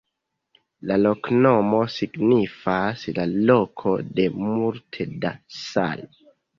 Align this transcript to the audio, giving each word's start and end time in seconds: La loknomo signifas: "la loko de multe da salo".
La 0.91 0.95
loknomo 1.01 1.83
signifas: 1.97 3.05
"la 3.21 3.29
loko 3.53 3.97
de 4.21 4.29
multe 4.43 5.11
da 5.25 5.39
salo". 5.65 6.15